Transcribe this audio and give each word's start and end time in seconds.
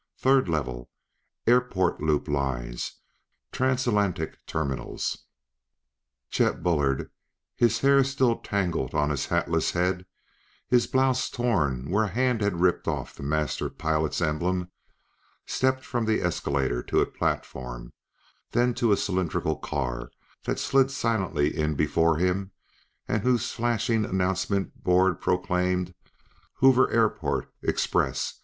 Third 0.17 0.49
Level; 0.49 0.89
Airport 1.45 2.01
Loop 2.01 2.27
Lines; 2.27 2.93
Transatlantic 3.51 4.43
Terminals" 4.47 5.25
Chet 6.31 6.63
Bullard, 6.63 7.11
his 7.55 7.77
hair 7.81 8.03
still 8.03 8.39
tangled 8.39 8.95
on 8.95 9.11
his 9.11 9.27
hatless 9.27 9.73
head, 9.73 10.07
his 10.67 10.87
blouse 10.87 11.29
torn 11.29 11.91
where 11.91 12.05
a 12.05 12.07
hand 12.07 12.41
had 12.41 12.61
ripped 12.61 12.87
off 12.87 13.13
the 13.13 13.21
Master 13.21 13.69
Pilot's 13.69 14.21
emblem, 14.23 14.71
stepped 15.45 15.85
from 15.85 16.05
the 16.05 16.23
escalator 16.23 16.81
to 16.81 16.99
a 17.01 17.05
platform, 17.05 17.93
then 18.53 18.73
to 18.73 18.91
a 18.91 18.97
cylindrical 18.97 19.57
car 19.57 20.09
that 20.45 20.57
slid 20.57 20.89
silently 20.89 21.55
in 21.55 21.75
before 21.75 22.17
him 22.17 22.49
and 23.07 23.21
whose 23.21 23.51
flashing 23.51 24.03
announcement 24.03 24.83
board 24.83 25.21
proclaimed: 25.21 25.93
"_Hoover 26.59 26.91
Airport 26.91 27.53
Express. 27.61 28.39